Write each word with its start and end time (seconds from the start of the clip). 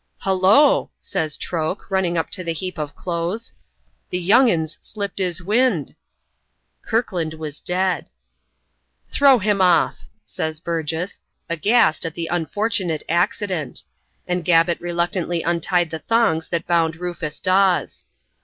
"Hullo!" 0.23 0.89
says 0.99 1.37
Troke, 1.37 1.87
running 1.91 2.17
to 2.31 2.43
the 2.43 2.53
heap 2.53 2.79
of 2.79 2.95
clothes, 2.95 3.53
"the 4.09 4.17
young 4.19 4.49
'un's 4.49 4.79
slipped 4.81 5.19
his 5.19 5.43
wind!" 5.43 5.93
Kirkland 6.81 7.35
was 7.35 7.59
dead. 7.61 8.07
"Throw 9.09 9.37
him 9.37 9.61
off!" 9.61 10.05
says 10.25 10.59
Burgess, 10.59 11.21
aghast 11.47 12.03
at 12.03 12.15
the 12.15 12.29
unfortunate 12.31 13.03
accident; 13.07 13.83
and 14.27 14.43
Gabbett 14.43 14.81
reluctantly 14.81 15.43
untied 15.43 15.91
the 15.91 15.99
thongs 15.99 16.49
that 16.49 16.65
bound 16.65 16.95
Rufus 16.95 17.39
Dawes. 17.39 18.03